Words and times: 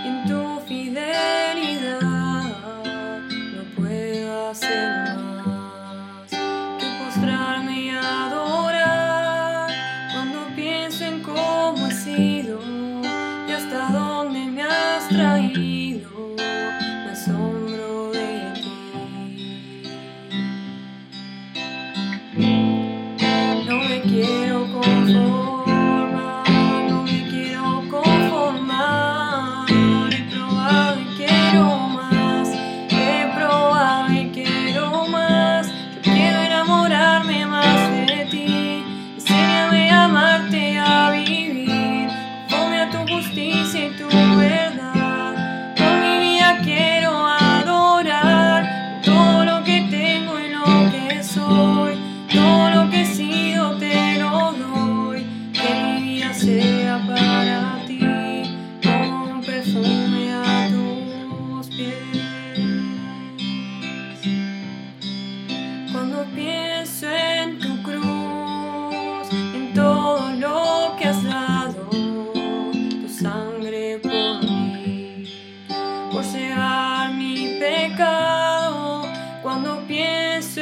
en 0.06 0.24
tu 0.26 0.60
fidelidad, 0.66 2.42
no 3.54 3.62
puedo 3.76 4.48
hacer 4.48 5.14
más 5.14 6.30
que 6.30 6.86
postrarme 7.04 7.80
y 7.82 7.90
adorar. 7.90 9.70
Cuando 10.12 10.38
pienso 10.56 11.04
en 11.04 11.22
cómo 11.22 11.86
he 11.86 11.92
sido 11.92 12.60
y 13.46 13.52
hasta 13.52 13.90
dónde 13.92 14.46
me 14.46 14.62
has 14.62 15.06
traído. 15.08 15.87
cao 77.96 79.06
cuando 79.42 79.80
pienso 79.86 80.57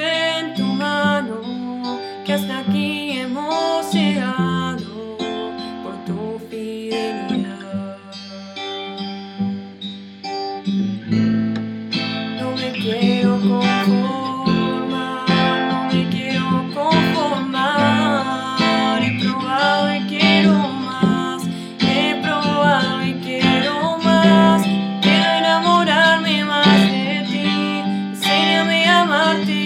amarte. 29.07 29.66